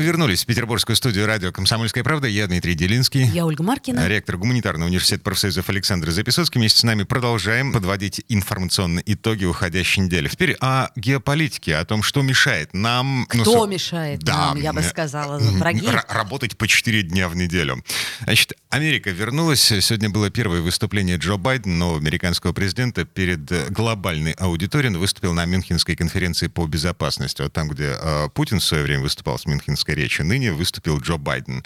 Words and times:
А 0.00 0.02
мы 0.02 0.06
вернулись 0.06 0.44
в 0.44 0.46
петербургскую 0.46 0.96
студию 0.96 1.26
радио 1.26 1.52
«Комсомольская 1.52 2.02
правда». 2.02 2.26
Я 2.26 2.46
Дмитрий 2.46 2.74
Делинский. 2.74 3.22
Я 3.22 3.44
Ольга 3.44 3.62
Маркина. 3.62 4.08
Ректор 4.08 4.38
гуманитарного 4.38 4.88
университета 4.88 5.22
профсоюзов 5.22 5.68
Александр 5.68 6.10
Записоцкий. 6.10 6.58
Вместе 6.58 6.80
с 6.80 6.84
нами 6.84 7.02
продолжаем 7.02 7.70
подводить 7.70 8.24
информационные 8.30 9.02
итоги 9.04 9.44
уходящей 9.44 10.04
недели. 10.04 10.28
Теперь 10.28 10.56
о 10.58 10.88
геополитике, 10.96 11.76
о 11.76 11.84
том, 11.84 12.02
что 12.02 12.22
мешает 12.22 12.72
нам... 12.72 13.26
Кто 13.28 13.44
ну, 13.44 13.66
мешает 13.66 14.20
да, 14.20 14.54
нам, 14.54 14.56
я 14.56 14.72
бы 14.72 14.82
сказала, 14.82 15.38
враги? 15.38 15.86
Работать 16.08 16.56
по 16.56 16.66
4 16.66 17.02
дня 17.02 17.28
в 17.28 17.36
неделю. 17.36 17.84
Значит, 18.20 18.54
Америка 18.70 19.10
вернулась. 19.10 19.60
Сегодня 19.60 20.08
было 20.08 20.30
первое 20.30 20.62
выступление 20.62 21.18
Джо 21.18 21.36
Байдена, 21.36 21.74
нового 21.74 21.98
американского 21.98 22.54
президента, 22.54 23.04
перед 23.04 23.70
глобальной 23.70 24.32
аудиторией. 24.32 24.94
Он 24.94 24.98
выступил 24.98 25.34
на 25.34 25.44
Мюнхенской 25.44 25.94
конференции 25.94 26.46
по 26.46 26.66
безопасности. 26.66 27.42
Вот 27.42 27.52
там, 27.52 27.68
где 27.68 27.98
э, 28.00 28.28
Путин 28.32 28.60
в 28.60 28.64
свое 28.64 28.82
время 28.82 29.02
выступал 29.02 29.38
с 29.38 29.44
Мюнхен 29.44 29.76
Мюнхенской 29.90 29.94
речи 29.94 30.22
ныне 30.22 30.52
выступил 30.52 30.98
Джо 30.98 31.16
Байден. 31.16 31.62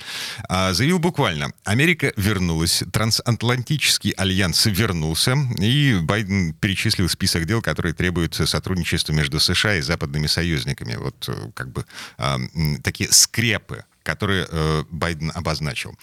А, 0.48 0.72
заявил 0.72 0.98
буквально, 0.98 1.52
Америка 1.64 2.12
вернулась, 2.16 2.82
трансатлантический 2.92 4.10
альянс 4.10 4.66
вернулся, 4.66 5.36
и 5.58 5.98
Байден 6.02 6.54
перечислил 6.54 7.08
список 7.08 7.46
дел, 7.46 7.62
которые 7.62 7.94
требуют 7.94 8.34
сотрудничества 8.34 9.12
между 9.12 9.40
США 9.40 9.76
и 9.76 9.80
западными 9.82 10.26
союзниками. 10.26 10.96
Вот 10.96 11.28
э, 11.28 11.50
как 11.54 11.72
бы 11.72 11.84
а, 12.18 12.38
такие 12.82 13.10
скрепы 13.12 13.84
которые 14.04 14.46
э, 14.50 14.84
Байден 14.90 15.32
обозначил. 15.34 15.94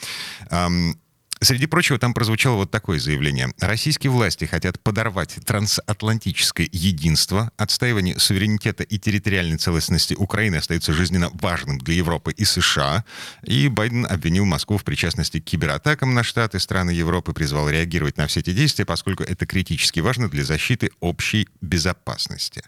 Среди 1.44 1.66
прочего, 1.66 1.97
там 1.97 2.14
прозвучало 2.14 2.58
вот 2.58 2.70
такое 2.70 3.00
заявление. 3.00 3.52
Российские 3.59 4.11
власти 4.11 4.45
хотят 4.45 4.80
подорвать 4.80 5.39
трансатлантическое 5.44 6.70
единство. 6.72 7.52
Отстаивание 7.58 8.20
суверенитета 8.20 8.84
и 8.84 9.00
территориальной 9.00 9.58
целостности 9.58 10.14
Украины 10.14 10.58
остается 10.58 10.94
жизненно 10.94 11.31
важным 11.34 11.80
для 11.80 11.95
Европы 11.95 12.31
и 12.31 12.45
США. 12.45 13.06
И 13.42 13.69
Байден 13.69 14.06
обвинил 14.06 14.45
Москву 14.45 14.78
в 14.78 14.84
причастности 14.84 15.39
к 15.39 15.45
кибератакам 15.45 16.14
на 16.14 16.22
Штаты, 16.22 16.59
страны 16.59 16.92
Европы, 16.92 17.34
призвал 17.34 17.69
реагировать 17.69 18.17
на 18.17 18.28
все 18.28 18.42
эти 18.42 18.53
действия, 18.53 18.86
поскольку 18.86 19.23
это 19.23 19.47
критически 19.47 20.00
важно 20.00 20.30
для 20.30 20.44
защиты 20.44 20.92
общей 21.00 21.50
безопасности. 21.59 22.62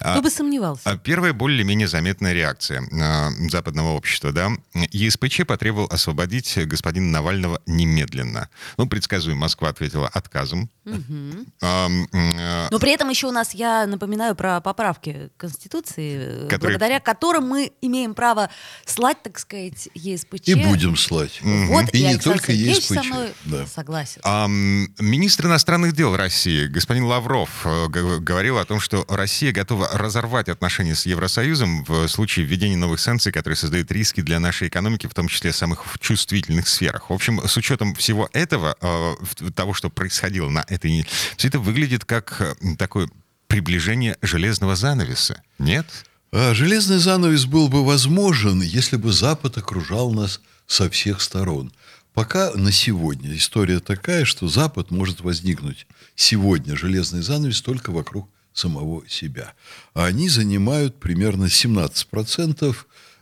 А, 0.00 0.12
Кто 0.12 0.22
бы 0.22 0.30
сомневался. 0.30 0.82
А, 0.84 0.96
первая 0.96 1.32
более-менее 1.32 1.88
заметная 1.88 2.32
реакция 2.32 2.82
а, 2.92 3.30
западного 3.50 3.90
общества, 3.90 4.32
да. 4.32 4.50
ЕСПЧ 4.74 5.44
потребовал 5.46 5.88
освободить 5.90 6.56
господина 6.66 7.10
Навального 7.10 7.60
немедленно. 7.66 8.48
Ну, 8.76 8.86
предсказуемо, 8.86 9.40
Москва 9.40 9.70
ответила 9.70 10.08
отказом. 10.08 10.70
Угу. 10.84 11.46
А, 11.62 11.88
а... 12.12 12.68
Но 12.70 12.78
при 12.78 12.92
этом 12.92 13.08
еще 13.10 13.26
у 13.26 13.32
нас, 13.32 13.54
я 13.54 13.86
напоминаю 13.86 14.34
про 14.34 14.60
поправки 14.60 15.30
Конституции, 15.36 16.46
Которые... 16.48 16.58
благодаря 16.78 17.00
которым 17.00 17.48
мы 17.48 17.72
имеем 17.80 18.14
право 18.14 18.50
слать, 18.86 19.22
так 19.22 19.38
сказать, 19.38 19.88
ЕСПЧ. 19.94 20.48
И 20.48 20.54
будем 20.54 20.96
слать. 20.96 21.40
Вот, 21.42 21.92
и, 21.92 21.98
и 21.98 22.06
не 22.06 22.18
только 22.18 22.52
ЕСПЧ. 22.52 22.86
со 22.86 23.02
мной 23.02 23.32
да. 23.44 23.66
согласен. 23.66 24.20
А, 24.24 24.46
министр 24.48 25.46
иностранных 25.46 25.94
дел 25.94 26.16
России, 26.16 26.66
господин 26.66 27.04
Лавров, 27.04 27.64
э, 27.64 27.88
говорил 27.88 28.58
о 28.58 28.64
том, 28.64 28.80
что 28.80 29.04
Россия 29.08 29.47
Россия 29.48 29.64
готова 29.64 29.88
разорвать 29.94 30.50
отношения 30.50 30.94
с 30.94 31.06
Евросоюзом 31.06 31.82
в 31.84 32.06
случае 32.08 32.44
введения 32.44 32.76
новых 32.76 33.00
санкций, 33.00 33.32
которые 33.32 33.56
создают 33.56 33.90
риски 33.90 34.20
для 34.20 34.40
нашей 34.40 34.68
экономики, 34.68 35.06
в 35.06 35.14
том 35.14 35.26
числе 35.26 35.54
самых 35.54 35.84
чувствительных 36.00 36.68
сферах. 36.68 37.08
В 37.08 37.14
общем, 37.14 37.40
с 37.40 37.56
учетом 37.56 37.94
всего 37.94 38.28
этого, 38.34 38.76
э, 38.78 39.14
того, 39.54 39.72
что 39.72 39.88
происходило 39.88 40.50
на 40.50 40.66
этой... 40.68 41.06
Все 41.38 41.48
это 41.48 41.60
выглядит 41.60 42.04
как 42.04 42.36
э, 42.40 42.54
такое 42.76 43.08
приближение 43.46 44.18
железного 44.20 44.76
занавеса. 44.76 45.42
Нет? 45.58 45.86
А 46.30 46.52
железный 46.52 46.98
занавес 46.98 47.46
был 47.46 47.68
бы 47.68 47.86
возможен, 47.86 48.60
если 48.60 48.96
бы 48.96 49.12
Запад 49.12 49.56
окружал 49.56 50.12
нас 50.12 50.42
со 50.66 50.90
всех 50.90 51.22
сторон. 51.22 51.72
Пока 52.12 52.52
на 52.54 52.70
сегодня 52.70 53.34
история 53.34 53.80
такая, 53.80 54.26
что 54.26 54.46
Запад 54.46 54.90
может 54.90 55.22
возникнуть 55.22 55.86
сегодня 56.16 56.76
железный 56.76 57.22
занавес 57.22 57.62
только 57.62 57.92
вокруг 57.92 58.28
самого 58.58 59.08
себя. 59.08 59.54
А 59.94 60.06
они 60.06 60.28
занимают 60.28 60.98
примерно 60.98 61.44
17% 61.44 62.76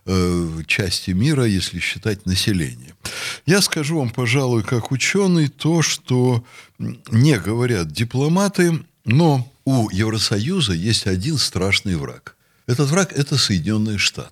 э, 0.07 0.63
части 0.67 1.11
мира, 1.11 1.45
если 1.45 1.79
считать 1.79 2.27
население. 2.27 2.95
Я 3.45 3.61
скажу 3.61 3.99
вам, 3.99 4.11
пожалуй, 4.11 4.63
как 4.63 4.91
ученый, 4.93 5.49
то, 5.49 5.83
что 5.83 6.45
не 6.79 7.39
говорят 7.39 7.93
дипломаты, 7.93 8.85
но 9.05 9.53
у 9.65 9.91
Евросоюза 9.91 10.73
есть 10.73 11.07
один 11.07 11.39
страшный 11.39 11.97
враг. 11.97 12.37
Этот 12.67 12.91
враг– 12.91 13.13
это 13.17 13.37
Соединенные 13.37 13.99
Штаты. 13.99 14.31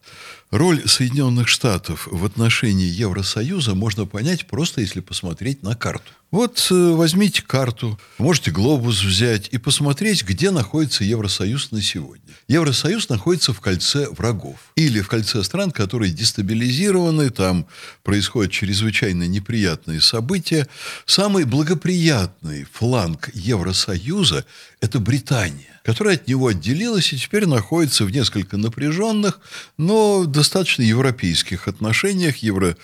Роль 0.54 0.86
Соединенных 0.86 1.48
Штатов 1.48 2.06
в 2.08 2.24
отношении 2.24 2.86
Евросоюза 2.86 3.74
можно 3.74 4.06
понять 4.06 4.46
просто 4.46 4.82
если 4.82 5.00
посмотреть 5.00 5.64
на 5.64 5.74
карту. 5.74 6.12
Вот 6.30 6.68
э, 6.70 6.74
возьмите 6.92 7.42
карту, 7.42 7.98
можете 8.18 8.52
глобус 8.52 9.02
взять 9.02 9.48
и 9.50 9.58
посмотреть, 9.58 10.22
где 10.22 10.52
находится 10.52 11.02
Евросоюз 11.02 11.72
на 11.72 11.82
сегодня. 11.82 12.32
Евросоюз 12.46 13.08
находится 13.08 13.52
в 13.52 13.60
кольце 13.60 14.08
врагов. 14.10 14.58
Или 14.76 15.00
в 15.00 15.08
кольце 15.08 15.42
стран, 15.42 15.72
которые 15.72 16.12
дестабилизированы, 16.12 17.30
там 17.30 17.66
происходят 18.04 18.52
чрезвычайно 18.52 19.26
неприятные 19.26 20.00
события. 20.00 20.68
Самый 21.04 21.46
благоприятный 21.46 22.64
фланг 22.70 23.28
Евросоюза– 23.34 24.44
это 24.80 25.00
Британия 25.00 25.74
которая 25.84 26.14
от 26.14 26.26
него 26.26 26.48
отделилась 26.48 27.12
и 27.12 27.18
теперь 27.18 27.46
находится 27.46 28.04
в 28.04 28.10
несколько 28.10 28.56
напряженных, 28.56 29.38
но 29.76 30.24
достаточно 30.24 30.43
европейских 30.82 31.68
отношениях. 31.68 32.38
Евро 32.38 32.76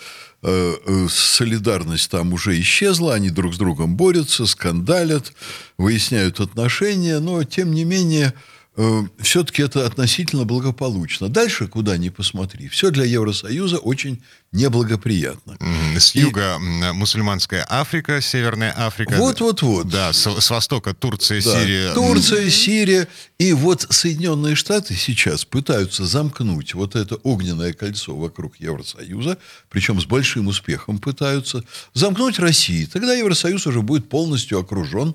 Э, 0.42 0.74
э, 0.86 1.06
солидарность 1.10 2.10
там 2.10 2.32
уже 2.32 2.58
исчезла, 2.60 3.14
они 3.14 3.28
друг 3.28 3.54
с 3.54 3.58
другом 3.58 3.94
борются, 3.94 4.46
скандалят, 4.46 5.34
выясняют 5.76 6.40
отношения, 6.40 7.18
но 7.18 7.44
тем 7.44 7.72
не 7.74 7.84
менее 7.84 8.32
Э, 8.76 9.02
все-таки 9.18 9.62
это 9.62 9.84
относительно 9.84 10.44
благополучно. 10.44 11.28
Дальше, 11.28 11.66
куда 11.66 11.96
ни 11.96 12.08
посмотри, 12.08 12.68
все 12.68 12.90
для 12.90 13.04
Евросоюза 13.04 13.78
очень 13.78 14.22
неблагоприятно. 14.52 15.58
С 15.96 16.14
юга 16.14 16.56
и... 16.56 16.92
мусульманская 16.92 17.66
Африка, 17.68 18.20
Северная 18.20 18.72
Африка. 18.76 19.14
Вот-вот-вот. 19.16 19.88
Да, 19.88 20.12
с, 20.12 20.40
с 20.40 20.50
востока 20.50 20.94
Турция, 20.94 21.42
да. 21.42 21.60
Сирия. 21.60 21.94
Турция, 21.94 22.48
Сирия. 22.50 23.08
И 23.38 23.52
вот 23.52 23.86
Соединенные 23.90 24.54
Штаты 24.54 24.94
сейчас 24.94 25.44
пытаются 25.44 26.04
замкнуть 26.04 26.74
вот 26.74 26.94
это 26.94 27.16
огненное 27.16 27.72
кольцо 27.72 28.14
вокруг 28.14 28.56
Евросоюза, 28.58 29.38
причем 29.68 30.00
с 30.00 30.04
большим 30.04 30.48
успехом 30.48 30.98
пытаются, 30.98 31.64
замкнуть 31.94 32.38
Россию. 32.38 32.88
Тогда 32.88 33.14
Евросоюз 33.14 33.66
уже 33.66 33.82
будет 33.82 34.08
полностью 34.08 34.58
окружен 34.58 35.14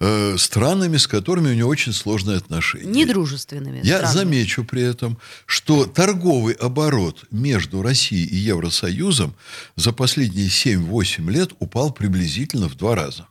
э, 0.00 0.36
странами, 0.38 0.98
с 0.98 1.06
которыми 1.06 1.50
у 1.50 1.54
него 1.54 1.68
очень 1.68 1.92
сложные 1.92 2.36
отношения 2.36 2.93
недружественными. 2.94 3.80
Я 3.82 3.98
странами. 3.98 4.14
замечу 4.14 4.64
при 4.64 4.82
этом, 4.82 5.18
что 5.46 5.86
торговый 5.86 6.54
оборот 6.54 7.24
между 7.30 7.82
Россией 7.82 8.26
и 8.26 8.36
Евросоюзом 8.36 9.34
за 9.76 9.92
последние 9.92 10.48
7-8 10.48 11.30
лет 11.30 11.52
упал 11.58 11.92
приблизительно 11.92 12.68
в 12.68 12.76
два 12.76 12.94
раза. 12.94 13.26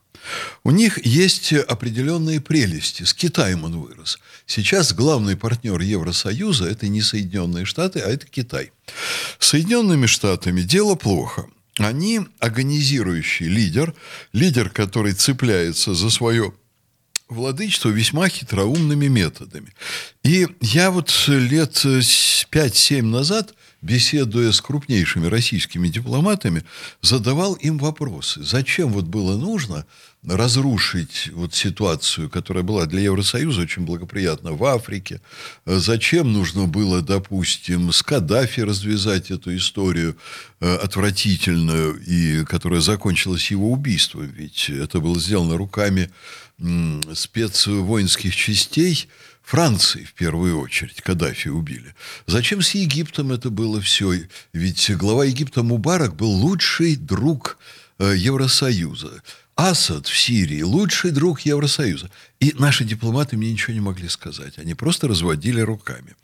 У 0.62 0.70
них 0.70 1.04
есть 1.04 1.52
определенные 1.52 2.40
прелести. 2.40 3.02
С 3.02 3.12
Китаем 3.12 3.64
он 3.64 3.80
вырос. 3.80 4.18
Сейчас 4.46 4.92
главный 4.92 5.36
партнер 5.36 5.80
Евросоюза– 5.80 6.66
это 6.70 6.88
не 6.88 7.02
Соединенные 7.02 7.64
Штаты, 7.64 8.00
а 8.00 8.08
это 8.08 8.26
Китай. 8.26 8.72
С 9.38 9.48
Соединенными 9.48 10.06
Штатами 10.06 10.62
дело 10.62 10.94
плохо. 10.94 11.46
Они 11.78 12.20
агонизирующий 12.38 13.48
лидер, 13.48 13.94
лидер, 14.32 14.70
который 14.70 15.12
цепляется 15.12 15.94
за 15.94 16.08
свое 16.08 16.52
владычество 17.28 17.88
весьма 17.88 18.28
хитроумными 18.28 19.06
методами. 19.06 19.72
И 20.22 20.48
я 20.60 20.90
вот 20.90 21.12
лет 21.28 21.74
5-7 21.74 23.02
назад, 23.02 23.54
беседуя 23.82 24.52
с 24.52 24.60
крупнейшими 24.60 25.26
российскими 25.26 25.88
дипломатами, 25.88 26.64
задавал 27.02 27.54
им 27.54 27.78
вопросы. 27.78 28.42
Зачем 28.42 28.90
вот 28.90 29.04
было 29.06 29.36
нужно 29.36 29.84
разрушить 30.26 31.30
вот 31.34 31.54
ситуацию, 31.54 32.30
которая 32.30 32.64
была 32.64 32.86
для 32.86 33.02
Евросоюза 33.02 33.62
очень 33.62 33.84
благоприятна 33.84 34.52
в 34.52 34.64
Африке? 34.64 35.20
Зачем 35.66 36.32
нужно 36.32 36.66
было, 36.66 37.02
допустим, 37.02 37.92
с 37.92 38.02
Каддафи 38.02 38.60
развязать 38.60 39.30
эту 39.30 39.54
историю 39.54 40.16
э, 40.60 40.76
отвратительную, 40.76 42.02
и 42.02 42.44
которая 42.46 42.80
закончилась 42.80 43.50
его 43.50 43.70
убийством? 43.70 44.26
Ведь 44.26 44.70
это 44.70 45.00
было 45.00 45.18
сделано 45.20 45.58
руками 45.58 46.10
спецвоинских 46.58 48.34
частей 48.34 49.08
Франции 49.42 50.04
в 50.04 50.14
первую 50.14 50.58
очередь, 50.58 51.02
Каддафи 51.02 51.48
убили. 51.48 51.94
Зачем 52.26 52.62
с 52.62 52.70
Египтом 52.70 53.30
это 53.30 53.50
было 53.50 53.80
все? 53.80 54.14
Ведь 54.52 54.90
глава 54.96 55.26
Египта 55.26 55.62
Мубарак 55.62 56.16
был 56.16 56.30
лучший 56.30 56.96
друг 56.96 57.58
э, 57.98 58.14
Евросоюза. 58.16 59.22
Асад 59.56 60.08
в 60.08 60.18
Сирии 60.18 60.62
лучший 60.62 61.12
друг 61.12 61.42
Евросоюза. 61.42 62.10
И 62.40 62.54
наши 62.58 62.84
дипломаты 62.84 63.36
мне 63.36 63.52
ничего 63.52 63.72
не 63.72 63.80
могли 63.80 64.08
сказать. 64.08 64.58
Они 64.58 64.74
просто 64.74 65.06
разводили 65.06 65.60
руками. 65.60 66.16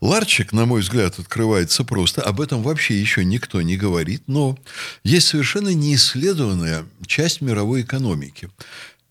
Ларчик, 0.00 0.52
на 0.52 0.64
мой 0.64 0.80
взгляд, 0.80 1.18
открывается 1.18 1.84
просто. 1.84 2.22
Об 2.22 2.40
этом 2.40 2.62
вообще 2.62 2.98
еще 2.98 3.22
никто 3.22 3.60
не 3.60 3.76
говорит. 3.76 4.22
Но 4.28 4.58
есть 5.04 5.28
совершенно 5.28 5.74
неисследованная 5.74 6.86
часть 7.06 7.42
мировой 7.42 7.82
экономики. 7.82 8.48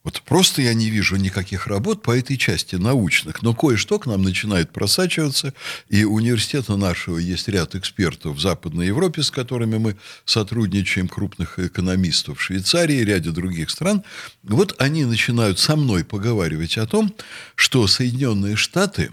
Вот 0.03 0.21
просто 0.21 0.61
я 0.61 0.73
не 0.73 0.89
вижу 0.89 1.17
никаких 1.17 1.67
работ 1.67 2.01
по 2.01 2.17
этой 2.17 2.37
части 2.37 2.75
научных, 2.75 3.41
но 3.41 3.53
кое-что 3.53 3.99
к 3.99 4.05
нам 4.05 4.21
начинает 4.21 4.71
просачиваться, 4.71 5.53
и 5.89 6.05
университета 6.05 6.77
нашего 6.77 7.17
есть 7.17 7.49
ряд 7.49 7.75
экспертов 7.75 8.37
в 8.37 8.39
Западной 8.39 8.87
Европе, 8.87 9.23
с 9.23 9.29
которыми 9.29 9.77
мы 9.77 9.97
сотрудничаем, 10.23 11.09
крупных 11.09 11.59
экономистов 11.59 12.39
в 12.39 12.41
Швейцарии 12.41 13.03
ряде 13.03 13.31
других 13.31 13.69
стран. 13.69 14.03
Вот 14.43 14.73
они 14.79 15.03
начинают 15.03 15.59
со 15.59 15.75
мной 15.75 16.05
поговаривать 16.05 16.77
о 16.77 16.87
том, 16.87 17.13
что 17.55 17.85
Соединенные 17.85 18.55
Штаты 18.55 19.11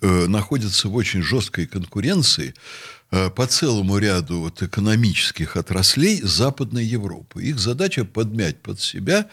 э, 0.00 0.26
находятся 0.26 0.88
в 0.88 0.96
очень 0.96 1.22
жесткой 1.22 1.66
конкуренции 1.66 2.54
Э, 3.14 3.30
по 3.30 3.46
целому 3.46 3.98
ряду 3.98 4.40
вот 4.40 4.60
экономических 4.60 5.56
отраслей 5.56 6.20
Западной 6.20 6.84
Европы. 6.84 7.44
Их 7.44 7.60
задача 7.60 8.04
подмять 8.04 8.60
под 8.60 8.80
себя 8.80 9.26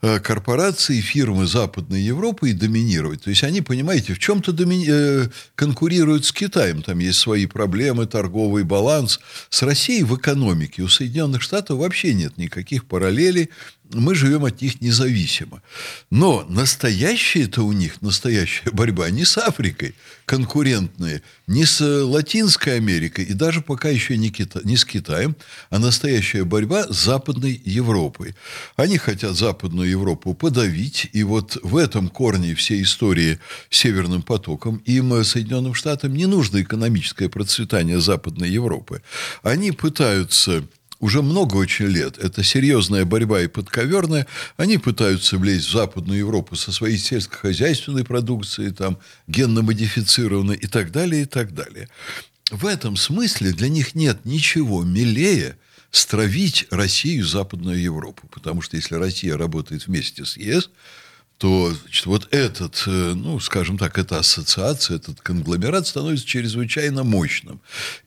корпорации, 0.00 1.00
фирмы 1.00 1.46
Западной 1.46 2.00
Европы 2.00 2.50
и 2.50 2.54
доминировать. 2.54 3.22
То 3.22 3.30
есть 3.30 3.44
они, 3.44 3.60
понимаете, 3.60 4.14
в 4.14 4.18
чем-то 4.18 4.52
доми... 4.52 4.86
Э, 4.88 5.28
конкурируют 5.54 6.24
с 6.24 6.32
Китаем. 6.32 6.82
Там 6.82 6.98
есть 7.00 7.18
свои 7.18 7.46
проблемы, 7.46 8.06
торговый 8.06 8.64
баланс. 8.64 9.20
С 9.50 9.62
Россией 9.62 10.04
в 10.04 10.16
экономике 10.16 10.82
у 10.82 10.88
Соединенных 10.88 11.42
Штатов 11.42 11.78
вообще 11.78 12.14
нет 12.14 12.38
никаких 12.38 12.86
параллелей 12.86 13.50
мы 13.92 14.14
живем 14.14 14.44
от 14.44 14.60
них 14.60 14.80
независимо. 14.80 15.62
Но 16.10 16.44
настоящая 16.48 17.44
это 17.44 17.62
у 17.62 17.72
них, 17.72 18.00
настоящая 18.02 18.70
борьба 18.70 19.10
не 19.10 19.24
с 19.24 19.36
Африкой, 19.38 19.94
конкурентные, 20.26 21.22
не 21.46 21.64
с 21.64 21.80
Латинской 21.80 22.76
Америкой 22.76 23.24
и 23.24 23.32
даже 23.32 23.62
пока 23.62 23.88
еще 23.88 24.16
не, 24.16 24.30
Кита, 24.30 24.60
не 24.64 24.76
с 24.76 24.84
Китаем, 24.84 25.34
а 25.70 25.78
настоящая 25.78 26.44
борьба 26.44 26.84
с 26.84 27.04
Западной 27.04 27.60
Европой. 27.64 28.34
Они 28.76 28.96
хотят 28.98 29.36
Западную 29.36 29.89
Европу 29.90 30.34
подавить, 30.34 31.08
и 31.12 31.22
вот 31.22 31.58
в 31.62 31.76
этом 31.76 32.08
корне 32.08 32.54
всей 32.54 32.82
истории 32.82 33.38
с 33.70 33.78
Северным 33.78 34.22
потоком 34.22 34.76
им, 34.86 35.24
Соединенным 35.24 35.74
Штатам, 35.74 36.14
не 36.14 36.26
нужно 36.26 36.62
экономическое 36.62 37.28
процветание 37.28 38.00
Западной 38.00 38.50
Европы. 38.50 39.02
Они 39.42 39.72
пытаются 39.72 40.64
уже 41.00 41.22
много 41.22 41.56
очень 41.56 41.86
лет. 41.86 42.18
Это 42.18 42.44
серьезная 42.44 43.04
борьба 43.04 43.40
и 43.40 43.48
подковерная. 43.48 44.26
Они 44.56 44.78
пытаются 44.78 45.38
влезть 45.38 45.66
в 45.68 45.72
Западную 45.72 46.18
Европу 46.18 46.56
со 46.56 46.72
своей 46.72 46.98
сельскохозяйственной 46.98 48.04
продукцией, 48.04 48.70
там, 48.70 48.98
генно-модифицированной 49.26 50.56
и 50.56 50.66
так 50.66 50.92
далее, 50.92 51.22
и 51.22 51.26
так 51.26 51.54
далее. 51.54 51.88
В 52.50 52.66
этом 52.66 52.96
смысле 52.96 53.52
для 53.52 53.68
них 53.68 53.94
нет 53.94 54.24
ничего 54.24 54.82
милее, 54.82 55.56
стравить 55.90 56.66
Россию 56.70 57.26
Западную 57.26 57.80
Европу. 57.80 58.28
Потому 58.30 58.62
что 58.62 58.76
если 58.76 58.94
Россия 58.94 59.36
работает 59.36 59.86
вместе 59.86 60.24
с 60.24 60.36
ЕС, 60.36 60.70
то 61.38 61.72
значит, 61.72 62.06
вот 62.06 62.28
этот, 62.32 62.82
э, 62.86 63.14
ну, 63.14 63.40
скажем 63.40 63.78
так, 63.78 63.98
эта 63.98 64.18
ассоциация, 64.18 64.96
этот 64.96 65.20
конгломерат 65.22 65.86
становится 65.86 66.26
чрезвычайно 66.26 67.02
мощным. 67.02 67.60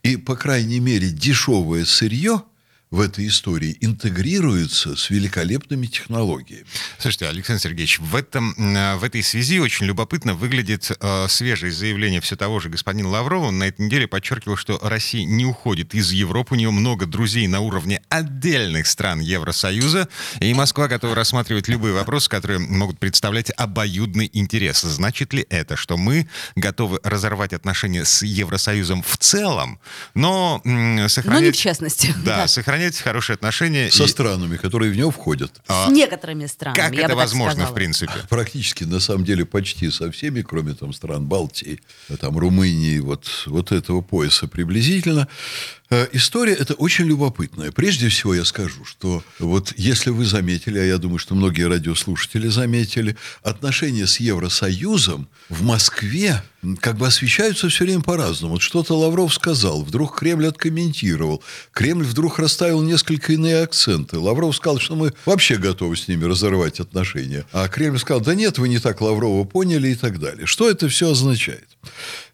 И, 0.04 0.18
по 0.18 0.36
крайней 0.36 0.80
мере, 0.80 1.10
дешевое 1.10 1.86
сырье– 1.86 2.44
в 2.94 3.00
этой 3.00 3.28
истории 3.28 3.76
интегрируются 3.82 4.96
с 4.96 5.10
великолепными 5.10 5.88
технологиями. 5.88 6.68
Слушайте, 7.00 7.28
Александр 7.28 7.64
Сергеевич, 7.64 7.98
в, 7.98 8.16
этом, 8.16 8.54
э, 8.54 8.98
в 8.98 9.04
этой 9.04 9.24
связи 9.24 9.60
очень 9.60 9.88
любопытно 9.88 10.36
выглядит 10.36 10.92
э, 11.00 11.26
свежее 11.28 11.72
заявление 11.72 12.22
все 12.22 12.36
того 12.36 12.60
же 12.60 12.70
господина 12.70 13.10
Лаврова. 13.10 13.46
Он 13.46 13.58
на 13.58 13.64
этой 13.64 13.88
неделе 13.88 14.08
подчеркивал, 14.08 14.58
что 14.58 14.80
Россия 14.80 15.26
не 15.26 15.44
уходит 15.44 15.96
из 15.96 16.12
Европы, 16.12 16.54
у 16.54 16.56
нее 16.56 16.70
много 16.70 17.08
друзей 17.08 17.48
на 17.48 17.62
уровне 17.62 18.00
отдельных 18.10 18.86
стран 18.86 19.22
Евросоюза, 19.22 20.08
и 20.40 20.54
Москва 20.54 20.88
готова 20.88 21.16
рассматривать 21.16 21.68
любые 21.68 21.96
вопросы, 21.96 22.30
которые 22.30 22.60
могут 22.60 23.00
представлять 23.00 23.52
обоюдный 23.58 24.30
интерес. 24.34 24.82
Значит 24.82 25.34
ли 25.34 25.48
это, 25.50 25.76
что 25.78 25.98
мы 25.98 26.28
готовы 26.56 27.00
разорвать 27.04 27.54
отношения 27.54 28.06
с 28.06 28.22
Евросоюзом 28.22 29.02
в 29.02 29.18
целом, 29.18 29.80
но 30.14 30.62
сохранять... 31.08 31.40
Но 31.42 31.46
не 31.48 31.52
в 31.52 31.58
частности. 31.58 32.14
Да, 32.24 32.38
да. 32.38 32.48
сохранять 32.48 32.83
сохранять 32.92 33.02
хорошие 33.02 33.36
отношения. 33.36 33.92
Со 33.92 34.04
и... 34.04 34.08
странами, 34.08 34.58
которые 34.58 34.92
в 34.92 34.98
него 34.98 35.12
входят. 35.12 35.52
А, 35.68 35.88
с 35.88 35.92
некоторыми 35.92 36.46
странами. 36.48 36.76
Как 36.78 36.94
это 36.94 37.16
возможно, 37.16 37.66
в 37.68 37.74
принципе? 37.74 38.14
Практически, 38.30 38.84
на 38.84 39.00
самом 39.00 39.26
деле, 39.26 39.46
почти 39.46 39.90
со 39.92 40.12
всеми, 40.12 40.42
кроме 40.42 40.74
там 40.74 40.94
стран 40.94 41.26
Балтии, 41.26 41.80
там 42.20 42.38
Румынии, 42.38 43.00
вот, 43.00 43.28
вот 43.46 43.72
этого 43.72 44.02
пояса 44.02 44.48
приблизительно. 44.48 45.28
Э, 45.94 46.08
история 46.12 46.54
эта 46.54 46.74
очень 46.74 47.06
любопытная. 47.06 47.72
Прежде 47.72 48.10
всего 48.10 48.34
я 48.34 48.46
скажу, 48.46 48.84
что 48.84 49.24
вот 49.38 49.74
если 49.78 50.10
вы 50.10 50.26
заметили, 50.26 50.80
а 50.80 50.84
я 50.84 50.98
думаю, 50.98 51.20
что 51.20 51.36
многие 51.36 51.68
радиослушатели 51.68 52.48
заметили, 52.48 53.16
отношения 53.44 54.08
с 54.08 54.20
Евросоюзом 54.20 55.30
в 55.50 55.62
Москве 55.62 56.42
как 56.80 56.98
бы 56.98 57.06
освещаются 57.06 57.70
все 57.70 57.84
время 57.84 58.02
по-разному. 58.02 58.54
Вот 58.54 58.64
что-то 58.64 58.98
Лавров 58.98 59.36
сказал, 59.36 59.84
вдруг 59.84 60.18
Кремль 60.18 60.48
откомментировал, 60.48 61.44
Кремль 61.72 62.06
вдруг 62.06 62.40
расставил 62.40 62.82
несколько 62.82 63.34
иные 63.34 63.62
акценты. 63.62 64.18
Лавров 64.18 64.56
сказал, 64.56 64.80
что 64.80 64.96
мы 64.96 65.14
вообще 65.26 65.58
готовы 65.58 65.96
с 65.96 66.08
ними 66.08 66.26
разорвать 66.26 66.80
отношения. 66.80 67.46
А 67.52 67.68
Кремль 67.68 68.00
сказал, 68.00 68.22
да 68.22 68.34
нет, 68.34 68.58
вы 68.58 68.68
не 68.68 68.80
так 68.80 69.00
Лаврова 69.00 69.44
поняли 69.44 69.90
и 69.90 69.96
так 69.96 70.20
далее. 70.20 70.48
Что 70.48 70.72
это 70.72 70.90
все 70.90 71.12
означает? 71.12 71.68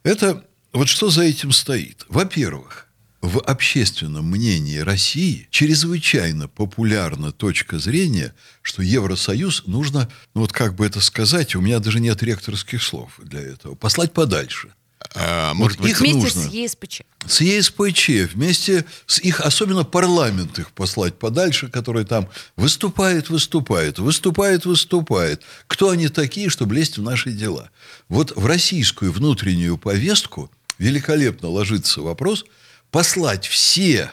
Это 0.02 0.44
вот 0.72 0.88
что 0.88 1.10
за 1.10 1.24
этим 1.24 1.52
стоит? 1.52 2.06
Во-первых, 2.08 2.86
в 3.20 3.38
общественном 3.40 4.30
мнении 4.30 4.78
России 4.78 5.46
чрезвычайно 5.50 6.48
популярна 6.48 7.32
точка 7.32 7.78
зрения, 7.78 8.34
что 8.62 8.82
Евросоюз 8.82 9.64
нужно, 9.66 10.08
ну 10.34 10.42
вот 10.42 10.52
как 10.52 10.74
бы 10.74 10.86
это 10.86 11.00
сказать, 11.00 11.54
у 11.54 11.60
меня 11.60 11.80
даже 11.80 12.00
нет 12.00 12.22
ректорских 12.22 12.82
слов 12.82 13.12
для 13.22 13.40
этого, 13.40 13.74
послать 13.74 14.12
подальше. 14.12 14.72
А, 15.14 15.54
может 15.54 15.78
вот 15.78 15.84
быть, 15.84 15.92
их 15.92 16.00
вместе 16.00 16.20
нужно. 16.20 16.42
с 16.42 16.52
ЕСПЧ. 16.52 17.00
С 17.26 17.40
ЕСПЧ, 17.40 18.08
вместе 18.32 18.84
с 19.06 19.18
их, 19.18 19.40
особенно 19.40 19.84
парламент 19.84 20.58
их 20.58 20.72
послать 20.72 21.18
подальше, 21.18 21.68
который 21.68 22.04
там 22.04 22.28
выступает, 22.56 23.28
выступает, 23.28 23.98
выступает, 23.98 24.66
выступает. 24.66 25.42
Кто 25.66 25.90
они 25.90 26.08
такие, 26.08 26.48
чтобы 26.48 26.74
лезть 26.74 26.98
в 26.98 27.02
наши 27.02 27.32
дела? 27.32 27.70
Вот 28.08 28.36
в 28.36 28.46
российскую 28.46 29.10
внутреннюю 29.10 29.78
повестку 29.78 30.50
великолепно 30.78 31.48
ложится 31.48 32.00
вопрос– 32.00 32.46
послать 32.90 33.46
все 33.46 34.10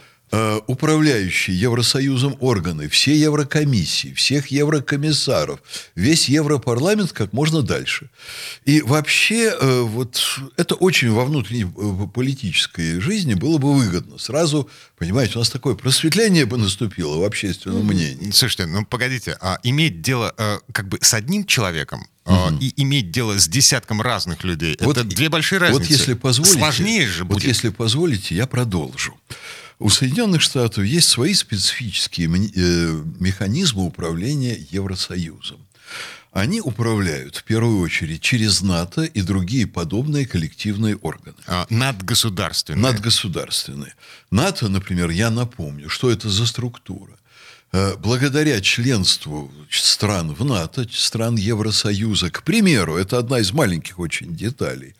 управляющие 0.68 1.58
Евросоюзом 1.58 2.36
органы, 2.40 2.90
все 2.90 3.16
Еврокомиссии, 3.16 4.14
всех 4.14 4.48
еврокомиссаров, 4.48 5.60
весь 5.96 6.30
Европарламент 6.30 7.14
как 7.14 7.34
можно 7.34 7.62
дальше. 7.62 8.10
И 8.66 8.82
вообще 8.82 9.56
э, 9.60 9.82
вот 9.82 10.22
это 10.58 10.76
очень 10.76 11.12
во 11.12 11.26
внутренней 11.26 11.64
э, 11.66 12.08
политической 12.14 13.00
жизни 13.00 13.34
было 13.34 13.58
бы 13.58 13.74
выгодно. 13.74 14.18
Сразу, 14.18 14.70
понимаете, 14.98 15.34
у 15.36 15.40
нас 15.40 15.50
такое 15.50 15.76
просветление 15.76 16.46
бы 16.46 16.58
наступило 16.58 17.18
в 17.18 17.24
общественном 17.24 17.86
мнении. 17.86 18.32
Слушайте, 18.32 18.66
ну 18.66 18.86
погодите, 18.86 19.38
а 19.40 19.60
иметь 19.64 20.02
дело 20.02 20.34
э, 20.38 20.60
как 20.72 20.88
бы 20.88 20.98
с 21.02 21.14
одним 21.14 21.46
человеком, 21.46 22.08
угу. 22.26 22.58
и 22.60 22.74
иметь 22.82 23.12
дело 23.12 23.40
с 23.40 23.48
десятком 23.48 24.02
разных 24.02 24.44
людей. 24.44 24.78
Вот, 24.82 24.98
это 24.98 25.06
две 25.06 25.30
большие 25.30 25.60
разницы. 25.60 25.82
Вот 25.82 25.90
если 25.90 26.14
позволите, 26.14 26.60
Сложнее 26.60 27.08
же 27.08 27.24
будет. 27.24 27.42
Вот 27.42 27.48
если 27.48 27.70
позволите, 27.70 28.36
я 28.36 28.48
продолжу. 28.48 29.18
У 29.80 29.90
Соединенных 29.90 30.42
Штатов 30.42 30.84
есть 30.84 31.08
свои 31.08 31.34
специфические 31.34 32.28
э, 32.28 33.04
механизмы 33.20 33.86
управления 33.86 34.58
Евросоюзом. 34.72 35.60
Они 36.32 36.62
управляют 36.62 37.38
в 37.38 37.44
первую 37.44 37.80
очередь 37.80 38.22
через 38.22 38.62
НАТО 38.62 39.04
и 39.04 39.22
другие 39.22 39.66
подобные 39.66 40.26
коллективные 40.26 40.96
органы. 40.96 41.38
А, 41.48 41.66
надгосударственные. 41.70 42.82
Надгосударственные. 42.82 43.94
НАТО, 44.32 44.68
например, 44.68 45.10
я 45.10 45.30
напомню, 45.30 45.90
что 45.90 46.12
это 46.12 46.30
за 46.30 46.46
структура. 46.46 47.14
Э, 47.72 47.96
благодаря 47.98 48.62
членству 48.62 49.52
стран 49.70 50.34
в 50.34 50.44
НАТО, 50.44 50.88
стран 50.92 51.36
Евросоюза, 51.36 52.32
к 52.32 52.44
примеру, 52.44 52.98
это 52.98 53.18
одна 53.20 53.40
из 53.40 53.52
маленьких 53.52 54.00
очень 54.00 54.36
деталей, 54.36 54.96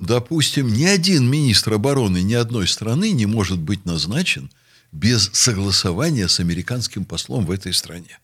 допустим, 0.00 0.72
ни 0.72 0.84
один 0.84 1.28
министр 1.28 1.74
обороны 1.74 2.22
ни 2.22 2.34
одной 2.34 2.68
страны 2.68 3.12
не 3.12 3.26
может 3.26 3.58
быть 3.58 3.86
назначен 3.86 4.50
без 4.92 5.30
согласования 5.32 6.28
с 6.28 6.40
американским 6.40 7.06
послом 7.06 7.46
в 7.46 7.50
этой 7.50 7.72
стране. 7.72 8.18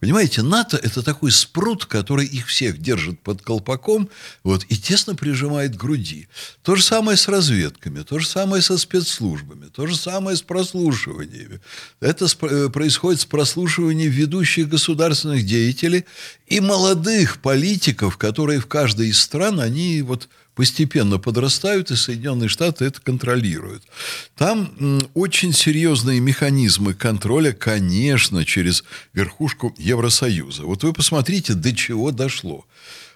Понимаете, 0.00 0.42
НАТО– 0.42 0.76
это 0.82 1.02
такой 1.02 1.30
спрут, 1.30 1.86
который 1.86 2.26
их 2.26 2.48
всех 2.48 2.78
держит 2.78 3.20
под 3.20 3.40
колпаком 3.42 4.10
вот, 4.42 4.64
и 4.68 4.76
тесно 4.76 5.14
прижимает 5.14 5.76
к 5.76 5.80
груди. 5.80 6.28
То 6.62 6.74
же 6.74 6.82
самое 6.82 7.16
с 7.16 7.28
разведками, 7.28 8.02
то 8.02 8.18
же 8.18 8.26
самое 8.26 8.60
со 8.60 8.76
спецслужбами, 8.76 9.66
то 9.66 9.86
же 9.86 9.96
самое 9.96 10.36
с 10.36 10.42
прослушиваниями. 10.42 11.60
Это 12.00 12.26
э, 12.26 12.68
происходит 12.68 13.20
с 13.20 13.24
прослушиванием 13.24 14.10
ведущих 14.10 14.68
государственных 14.68 15.46
деятелей 15.46 16.04
и 16.48 16.60
молодых 16.60 17.40
политиков, 17.40 18.18
которые 18.18 18.60
в 18.60 18.66
каждой 18.66 19.08
из 19.08 19.20
стран, 19.20 19.60
они 19.60 20.02
вот 20.02 20.28
постепенно 20.54 21.18
подрастают, 21.18 21.90
и 21.90 21.96
Соединенные 21.96 22.48
Штаты 22.48 22.84
это 22.84 23.00
контролируют. 23.00 23.82
Там 24.36 25.02
очень 25.14 25.52
серьезные 25.52 26.20
механизмы 26.20 26.94
контроля, 26.94 27.52
конечно, 27.52 28.44
через 28.44 28.84
верхушку 29.12 29.74
Евросоюза. 29.78 30.62
Вот 30.62 30.84
вы 30.84 30.92
посмотрите, 30.92 31.54
до 31.54 31.74
чего 31.74 32.10
дошло 32.10 32.64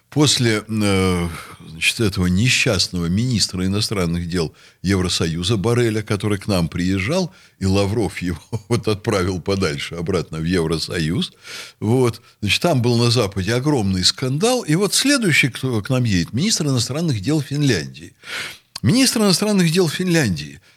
после 0.09 0.63
э, 0.67 1.27
значит, 1.69 1.99
этого 1.99 2.27
несчастного 2.27 3.05
министра 3.05 3.65
иностранных 3.65 4.27
дел 4.27 4.53
Евросоюза 4.81 5.57
Бареля, 5.57 6.01
который 6.01 6.37
к 6.37 6.47
нам 6.47 6.67
приезжал, 6.67 7.33
и 7.59 7.65
Лавров 7.65 8.21
его 8.21 8.39
вот 8.69 8.87
отправил 8.87 9.41
подальше, 9.41 9.95
обратно 9.95 10.39
в 10.39 10.43
Евросоюз, 10.43 11.33
вот, 11.79 12.21
значит, 12.41 12.61
там 12.61 12.81
был 12.81 12.97
на 12.97 13.11
Западе 13.11 13.53
огромный 13.53 14.03
скандал, 14.03 14.63
и 14.63 14.75
вот 14.75 14.93
следующий, 14.93 15.49
кто 15.49 15.81
к 15.81 15.89
нам 15.89 16.03
едет, 16.03 16.33
министр 16.33 16.67
иностранных 16.67 17.21
дел 17.21 17.41
Финляндии. 17.41 18.13
Министр 18.81 19.21
иностранных 19.21 19.71
дел 19.71 19.89
Финляндии– 19.89 20.61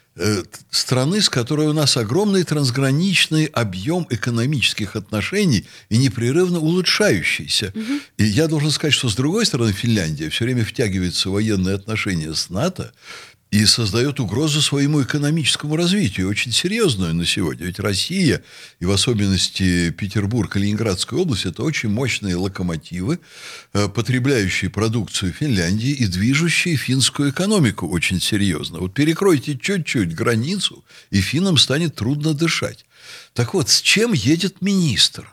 страны, 0.69 1.21
с 1.21 1.29
которой 1.29 1.67
у 1.67 1.73
нас 1.73 1.97
огромный 1.97 2.43
трансграничный 2.43 3.45
объем 3.45 4.05
экономических 4.09 4.95
отношений 4.95 5.65
и 5.89 5.97
непрерывно 5.97 6.59
улучшающийся. 6.59 7.71
Угу. 7.75 7.99
И 8.17 8.23
я 8.25 8.47
должен 8.47 8.69
сказать, 8.71 8.93
что 8.93 9.09
с 9.09 9.15
другой 9.15 9.45
стороны 9.45 9.71
Финляндия 9.71 10.29
все 10.29 10.45
время 10.45 10.63
втягивается 10.63 11.29
в 11.29 11.33
военные 11.33 11.75
отношения 11.75 12.33
с 12.33 12.49
НАТО, 12.49 12.93
и 13.53 13.67
создает 13.67 14.19
угрозу 14.19 14.63
своему 14.63 15.03
экономическому 15.03 15.75
развитию, 15.75 16.27
очень 16.27 16.51
серьезную 16.51 17.13
на 17.13 17.23
сегодня. 17.23 17.67
Ведь 17.67 17.79
Россия, 17.79 18.41
и 18.79 18.85
в 18.85 18.91
особенности 18.91 19.91
Петербург 19.91 20.55
Ленинградская 20.55 21.19
область, 21.19 21.45
это 21.45 21.61
очень 21.61 21.89
мощные 21.89 22.35
локомотивы, 22.35 23.19
э, 23.73 23.87
потребляющие 23.89 24.71
продукцию 24.71 25.33
Финляндии 25.33 25.91
и 25.91 26.07
движущие 26.07 26.77
финскую 26.77 27.29
экономику 27.29 27.87
очень 27.87 28.19
серьезно. 28.19 28.79
Вот 28.79 28.95
перекройте 28.95 29.55
чуть-чуть 29.55 30.15
границу, 30.15 30.83
и 31.11 31.21
финнам 31.21 31.57
станет 31.57 31.93
трудно 31.93 32.33
дышать. 32.33 32.85
Так 33.35 33.53
вот, 33.53 33.69
с 33.69 33.83
чем 33.83 34.13
едет 34.13 34.61
министр? 34.61 35.31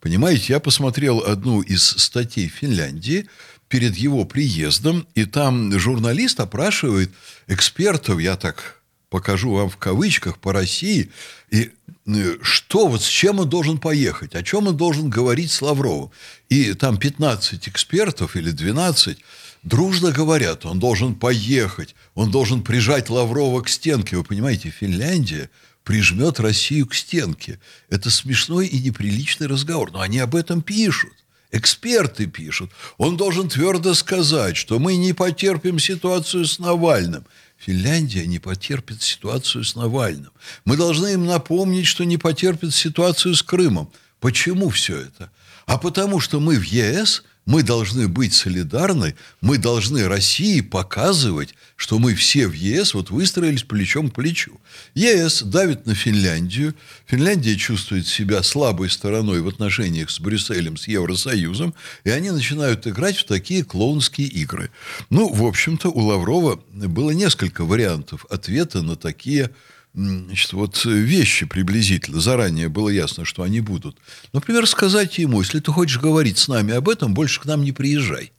Понимаете, 0.00 0.52
я 0.52 0.60
посмотрел 0.60 1.20
одну 1.20 1.60
из 1.60 1.82
статей 1.82 2.48
Финляндии– 2.48 3.26
перед 3.68 3.96
его 3.96 4.24
приездом, 4.24 5.06
и 5.14 5.24
там 5.24 5.78
журналист 5.78 6.40
опрашивает 6.40 7.10
экспертов, 7.46 8.18
я 8.18 8.36
так 8.36 8.80
покажу 9.10 9.52
вам 9.52 9.70
в 9.70 9.76
кавычках, 9.76 10.38
по 10.38 10.52
России, 10.52 11.10
и 11.50 11.70
э, 12.06 12.36
что, 12.42 12.88
вот 12.88 13.02
с 13.02 13.06
чем 13.06 13.40
он 13.40 13.48
должен 13.48 13.78
поехать, 13.78 14.34
о 14.34 14.42
чем 14.42 14.66
он 14.66 14.76
должен 14.76 15.08
говорить 15.08 15.50
с 15.50 15.62
Лавровым. 15.62 16.10
И 16.48 16.74
там 16.74 16.98
15 16.98 17.68
экспертов 17.68 18.36
или 18.36 18.50
12 18.50 19.18
дружно 19.62 20.12
говорят, 20.12 20.66
он 20.66 20.78
должен 20.78 21.14
поехать, 21.14 21.94
он 22.14 22.30
должен 22.30 22.62
прижать 22.62 23.08
Лаврова 23.08 23.62
к 23.62 23.68
стенке. 23.68 24.16
Вы 24.16 24.24
понимаете, 24.24 24.70
Финляндия 24.70 25.48
прижмет 25.88 26.38
Россию 26.38 26.86
к 26.86 26.94
стенке. 26.94 27.58
Это 27.88 28.10
смешной 28.10 28.66
и 28.66 28.78
неприличный 28.78 29.46
разговор, 29.46 29.90
но 29.90 30.02
они 30.02 30.18
об 30.18 30.36
этом 30.36 30.60
пишут. 30.60 31.14
Эксперты 31.50 32.26
пишут. 32.26 32.72
Он 32.98 33.16
должен 33.16 33.48
твердо 33.48 33.94
сказать, 33.94 34.58
что 34.58 34.78
мы 34.78 34.96
не 34.96 35.14
потерпим 35.14 35.78
ситуацию 35.78 36.44
с 36.44 36.58
Навальным. 36.58 37.24
Финляндия 37.56 38.26
не 38.26 38.38
потерпит 38.38 39.00
ситуацию 39.00 39.64
с 39.64 39.76
Навальным. 39.76 40.30
Мы 40.66 40.76
должны 40.76 41.14
им 41.14 41.24
напомнить, 41.24 41.86
что 41.86 42.04
не 42.04 42.18
потерпит 42.18 42.74
ситуацию 42.74 43.34
с 43.34 43.42
Крымом. 43.42 43.90
Почему 44.20 44.68
все 44.68 44.98
это? 44.98 45.30
А 45.64 45.78
потому 45.78 46.20
что 46.20 46.38
мы 46.38 46.56
в 46.56 46.64
ЕС 46.64 47.24
мы 47.48 47.62
должны 47.62 48.08
быть 48.08 48.34
солидарны, 48.34 49.14
мы 49.40 49.56
должны 49.56 50.06
России 50.06 50.60
показывать, 50.60 51.54
что 51.76 51.98
мы 51.98 52.14
все 52.14 52.46
в 52.46 52.52
ЕС 52.52 52.92
вот 52.92 53.08
выстроились 53.10 53.62
плечом 53.62 54.10
к 54.10 54.16
плечу. 54.16 54.60
ЕС 54.94 55.42
давит 55.42 55.86
на 55.86 55.94
Финляндию, 55.94 56.74
Финляндия 57.06 57.56
чувствует 57.56 58.06
себя 58.06 58.42
слабой 58.42 58.90
стороной 58.90 59.40
в 59.40 59.48
отношениях 59.48 60.10
с 60.10 60.20
Брюсселем, 60.20 60.76
с 60.76 60.88
Евросоюзом, 60.88 61.74
и 62.04 62.10
они 62.10 62.30
начинают 62.32 62.86
играть 62.86 63.16
в 63.16 63.24
такие 63.24 63.64
клоунские 63.64 64.28
игры. 64.28 64.70
Ну, 65.08 65.32
в 65.32 65.42
общем-то, 65.46 65.88
у 65.88 66.00
Лаврова 66.00 66.60
было 66.70 67.12
несколько 67.12 67.64
вариантов 67.64 68.26
ответа 68.28 68.82
на 68.82 68.94
такие 68.94 69.52
значит, 69.98 70.52
вот 70.52 70.84
вещи 70.84 71.46
приблизительно. 71.46 72.20
Заранее 72.20 72.68
было 72.68 72.88
ясно, 72.88 73.24
что 73.24 73.42
они 73.42 73.60
будут. 73.60 73.96
Например, 74.32 74.66
сказать 74.66 75.18
ему, 75.18 75.40
если 75.40 75.60
ты 75.60 75.72
хочешь 75.72 76.00
говорить 76.00 76.38
с 76.38 76.48
нами 76.48 76.74
об 76.74 76.88
этом, 76.88 77.14
больше 77.14 77.40
к 77.40 77.46
нам 77.46 77.62
не 77.62 77.72
приезжай. 77.72 78.32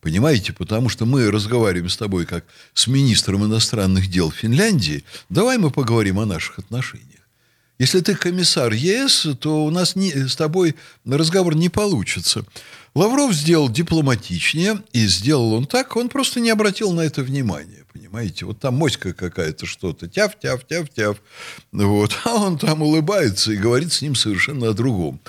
Понимаете? 0.00 0.52
Потому 0.52 0.88
что 0.88 1.06
мы 1.06 1.30
разговариваем 1.30 1.88
с 1.88 1.96
тобой 1.96 2.26
как 2.26 2.44
с 2.74 2.86
министром 2.86 3.44
иностранных 3.44 4.08
дел 4.08 4.30
Финляндии. 4.30 5.04
Давай 5.28 5.58
мы 5.58 5.70
поговорим 5.70 6.18
о 6.18 6.26
наших 6.26 6.58
отношениях. 6.58 7.27
Если 7.78 8.00
ты 8.00 8.16
комиссар 8.16 8.72
ЕС, 8.72 9.28
то 9.40 9.64
у 9.64 9.70
нас 9.70 9.94
не, 9.94 10.10
с 10.10 10.34
тобой 10.34 10.74
разговор 11.06 11.54
не 11.54 11.68
получится. 11.68 12.44
Лавров 12.94 13.32
сделал 13.32 13.68
дипломатичнее, 13.68 14.82
и 14.92 15.06
сделал 15.06 15.52
он 15.52 15.66
так, 15.66 15.94
он 15.94 16.08
просто 16.08 16.40
не 16.40 16.50
обратил 16.50 16.92
на 16.92 17.02
это 17.02 17.22
внимания, 17.22 17.84
понимаете? 17.92 18.46
Вот 18.46 18.58
там 18.58 18.74
моська 18.74 19.12
какая-то 19.12 19.66
что-то, 19.66 20.08
тяв, 20.08 20.36
тяв, 20.40 20.66
тяв, 20.66 20.88
тяв. 20.90 21.22
Вот. 21.70 22.18
А 22.24 22.34
он 22.34 22.58
там 22.58 22.82
улыбается 22.82 23.52
и 23.52 23.56
говорит 23.56 23.92
с 23.92 24.02
ним 24.02 24.16
совершенно 24.16 24.70
о 24.70 24.72
другом. 24.72 25.20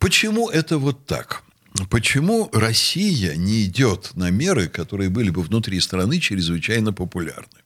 Почему 0.00 0.50
это 0.50 0.78
вот 0.78 1.06
так? 1.06 1.44
Почему 1.90 2.50
Россия 2.52 3.36
не 3.36 3.64
идет 3.64 4.10
на 4.14 4.30
меры, 4.30 4.66
которые 4.66 5.10
были 5.10 5.30
бы 5.30 5.42
внутри 5.42 5.78
страны 5.78 6.18
чрезвычайно 6.18 6.92
популярны? 6.92 7.60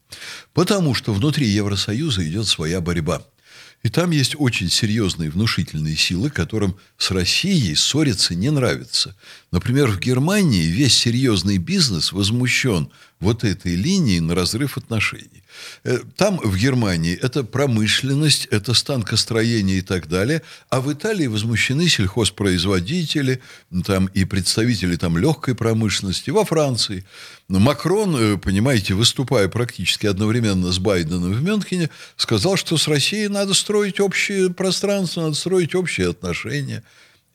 Потому 0.53 0.95
что 0.95 1.15
внутри 1.15 1.47
Евросоюза 1.47 2.29
идет 2.29 2.47
своя 2.47 2.83
борьба– 2.83 3.23
и 3.83 3.89
там 3.91 4.11
есть 4.11 4.35
очень 4.37 4.71
серьезные 4.71 5.31
внушительные 5.31 5.97
силы, 5.97 6.31
которым 6.31 6.77
с 6.97 7.11
Россией 7.13 7.75
ссориться 7.77 8.35
не 8.35 8.51
нравится. 8.51 9.15
Например, 9.53 9.89
в 9.89 10.01
Германии 10.01 10.65
весь 10.65 10.97
серьезный 10.97 11.59
бизнес 11.59 12.13
возмущен 12.13 12.91
вот 13.21 13.45
этой 13.45 13.75
линией 13.75 14.21
на 14.21 14.35
разрыв 14.35 14.77
отношений. 14.77 15.43
Э, 15.85 15.99
там, 16.17 16.39
в 16.39 16.57
Германии, 16.57 17.19
это 17.21 17.43
промышленность, 17.43 18.47
это 18.47 18.75
станкостроение 18.75 19.79
и 19.79 19.81
так 19.81 20.09
далее. 20.09 20.43
А 20.71 20.81
в 20.81 20.93
Италии 20.93 21.27
возмущены 21.27 21.89
сельхозпроизводители 21.89 23.41
там, 23.85 24.07
и 24.07 24.25
представители 24.25 24.97
там, 24.97 25.19
легкой 25.19 25.55
промышленности. 25.55 26.31
Во 26.31 26.45
Франции. 26.45 27.05
Макрон, 27.49 28.17
э, 28.17 28.37
понимаете, 28.39 28.95
выступая 28.95 29.49
практически 29.49 30.07
одновременно 30.07 30.71
с 30.71 30.79
Байденом 30.79 31.33
в 31.33 31.43
Мюнхене, 31.43 31.91
сказал, 32.17 32.57
что 32.57 32.77
с 32.77 32.87
Россией 32.87 33.29
надо 33.29 33.55
строить 33.55 34.01
общее 34.01 34.51
пространство, 34.51 35.23
надо 35.23 35.35
строить 35.35 35.75
общие 35.75 36.11
отношения 36.11 36.85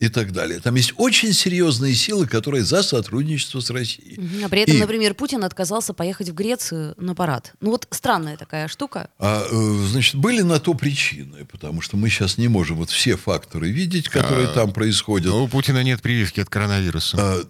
и 0.03 0.09
так 0.09 0.33
далее. 0.33 0.59
Там 0.59 0.75
есть 0.75 0.93
очень 0.97 1.31
серьезные 1.31 1.95
силы, 1.95 2.27
которые 2.27 2.63
за 2.63 2.83
сотрудничество 2.83 3.61
с 3.61 3.69
Россией. 3.69 4.19
А 4.43 4.49
при 4.49 4.61
этом, 4.61 4.75
и... 4.75 4.79
например, 4.79 5.13
Путин 5.13 5.45
отказался 5.45 5.93
поехать 5.93 6.29
в 6.29 6.33
Грецию 6.33 6.93
на 6.97 7.15
парад. 7.15 7.53
Ну 7.61 7.71
вот 7.71 7.87
странная 7.89 8.35
такая 8.35 8.67
штука. 8.67 9.09
А, 9.17 9.45
э, 9.49 9.87
значит, 9.87 10.15
были 10.15 10.41
на 10.41 10.59
то 10.59 10.73
причины, 10.73 11.45
потому 11.49 11.79
что 11.79 11.95
мы 11.95 12.09
сейчас 12.09 12.37
не 12.37 12.49
можем 12.49 12.77
вот 12.77 12.89
все 12.89 13.15
факторы 13.15 13.69
видеть, 13.71 14.09
которые 14.09 14.47
а, 14.47 14.53
там 14.53 14.73
происходят. 14.73 15.31
Но 15.31 15.45
у 15.45 15.47
Путина 15.47 15.81
нет 15.83 16.01
прививки 16.01 16.41
от 16.41 16.49
коронавируса. 16.49 17.17
А, 17.17 17.43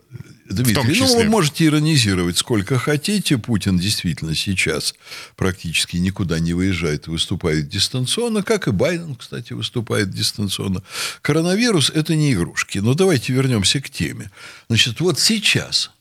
Дмитрий, 0.50 1.00
ну 1.00 1.16
вы 1.16 1.24
можете 1.26 1.66
иронизировать 1.66 2.38
сколько 2.38 2.78
хотите. 2.78 3.38
Путин 3.38 3.78
действительно 3.80 4.36
сейчас 4.36 4.94
практически 5.36 5.98
никуда 5.98 6.40
не 6.40 6.54
выезжает 6.54 7.08
и 7.08 7.12
выступает 7.12 7.70
дистанционно, 7.70 8.44
как 8.44 8.68
и 8.68 8.72
Байден, 8.72 9.16
кстати, 9.16 9.54
выступает 9.54 10.12
дистанционно. 10.12 10.84
Коронавирус– 11.22 11.90
это 11.96 12.16
не 12.16 12.34
игрушки. 12.34 12.80
Но 12.80 12.94
давайте 12.94 13.32
вернемся 13.34 13.80
к 13.80 13.90
теме. 13.90 14.32
Значит, 14.68 15.00
вот 15.00 15.20
сейчас 15.20 15.92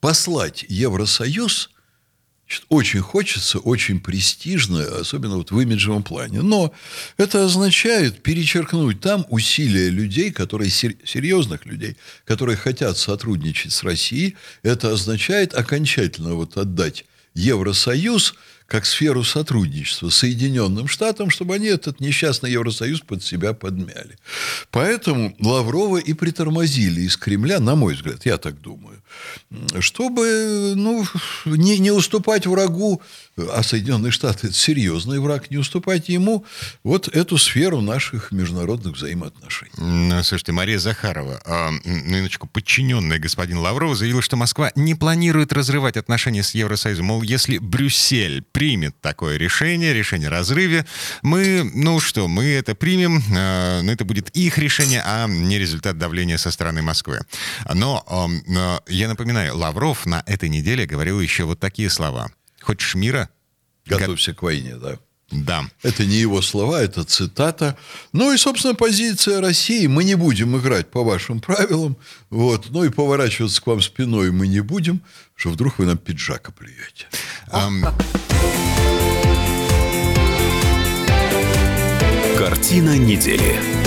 послать 0.00 0.64
Евросоюз 0.68 1.70
очень 2.68 3.00
хочется, 3.00 3.58
очень 3.58 4.00
престижно, 4.00 4.82
особенно 5.00 5.36
вот 5.36 5.50
в 5.50 5.60
имиджевом 5.60 6.02
плане. 6.02 6.42
Но 6.42 6.72
это 7.16 7.44
означает 7.44 8.22
перечеркнуть 8.22 9.00
там 9.00 9.26
усилия 9.30 9.88
людей, 9.88 10.30
которые, 10.30 10.70
серьезных 10.70 11.66
людей, 11.66 11.96
которые 12.24 12.56
хотят 12.56 12.98
сотрудничать 12.98 13.72
с 13.72 13.82
Россией. 13.82 14.36
Это 14.62 14.92
означает 14.92 15.54
окончательно 15.54 16.34
вот 16.34 16.56
отдать 16.56 17.04
Евросоюз 17.34 18.34
как 18.66 18.86
сферу 18.86 19.24
сотрудничества 19.24 20.08
с 20.08 20.16
Соединенным 20.16 20.88
Штатам, 20.88 21.30
чтобы 21.30 21.54
они 21.54 21.66
этот 21.66 22.00
несчастный 22.00 22.52
Евросоюз 22.52 23.00
под 23.00 23.22
себя 23.22 23.52
подмяли. 23.52 24.18
Поэтому 24.70 25.34
Лаврова 25.40 25.98
и 25.98 26.12
притормозили 26.12 27.02
из 27.02 27.16
Кремля, 27.16 27.60
на 27.60 27.74
мой 27.74 27.94
взгляд, 27.94 28.24
я 28.24 28.38
так 28.38 28.60
думаю, 28.60 29.02
чтобы 29.80 30.74
ну, 30.76 31.04
не, 31.44 31.78
не 31.78 31.90
уступать 31.90 32.46
врагу, 32.46 33.02
а 33.36 33.62
Соединенные 33.62 34.12
Штаты– 34.12 34.46
это 34.48 34.56
серьезный 34.56 35.18
враг, 35.18 35.50
не 35.50 35.56
уступать 35.56 36.08
ему 36.08 36.44
вот 36.84 37.08
эту 37.08 37.38
сферу 37.38 37.80
наших 37.80 38.32
международных 38.32 38.96
взаимоотношений. 38.96 40.22
Слушайте, 40.22 40.52
Мария 40.52 40.78
Захарова, 40.78 41.40
э, 41.44 41.70
минуточку, 41.84 42.46
подчиненная 42.46 43.18
господин 43.18 43.58
Лаврова, 43.58 43.94
заявила, 43.94 44.22
что 44.22 44.36
Москва 44.36 44.72
не 44.74 44.94
планирует 44.94 45.52
разрывать 45.52 45.96
отношения 45.96 46.42
с 46.42 46.54
Евросоюзом. 46.54 47.06
Мол, 47.06 47.22
если 47.22 47.58
Брюссель 47.58 48.42
примет 48.52 49.00
такое 49.00 49.36
решение, 49.36 49.92
решение 49.92 50.28
о 50.28 50.30
разрыве, 50.30 50.86
мы, 51.22 51.70
ну 51.74 52.00
что, 52.00 52.28
мы 52.28 52.44
это 52.44 52.74
примем, 52.74 53.18
э, 53.18 53.80
но 53.82 53.90
это 53.90 54.04
будет 54.04 54.28
их 54.30 54.58
решение, 54.58 55.02
а 55.04 55.26
не 55.26 55.58
результат 55.58 55.98
давления 55.98 56.36
со 56.36 56.50
стороны 56.50 56.82
Москвы. 56.82 57.20
Но 57.72 58.04
э, 58.46 58.92
я 58.92 59.08
напоминаю, 59.08 59.56
Лавров 59.56 60.06
на 60.06 60.22
этой 60.26 60.48
неделе 60.48 60.86
говорил 60.86 61.20
еще 61.20 61.44
вот 61.44 61.58
такие 61.58 61.90
слова. 61.90 62.30
Хочешь 62.60 62.94
мира? 62.94 63.28
Готовься 63.86 64.34
к 64.34 64.42
войне, 64.42 64.76
да. 64.76 64.98
Да. 65.32 65.64
Это 65.82 66.04
не 66.04 66.16
его 66.16 66.42
слова, 66.42 66.82
это 66.82 67.04
цитата. 67.04 67.76
Ну 68.12 68.32
и, 68.32 68.36
собственно, 68.36 68.74
позиция 68.74 69.40
России. 69.40 69.86
Мы 69.86 70.04
не 70.04 70.14
будем 70.14 70.56
играть 70.58 70.90
по 70.90 71.02
вашим 71.02 71.40
правилам. 71.40 71.96
Вот. 72.28 72.66
Ну 72.70 72.84
и 72.84 72.90
поворачиваться 72.90 73.62
к 73.62 73.66
вам 73.66 73.80
спиной 73.80 74.30
мы 74.30 74.46
не 74.46 74.60
будем, 74.60 75.00
что 75.34 75.50
вдруг 75.50 75.78
вы 75.78 75.86
нам 75.86 75.96
пиджак 75.96 76.48
Картина 82.38 82.96
недели. 82.96 83.81